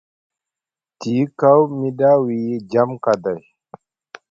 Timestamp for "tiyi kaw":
0.99-1.59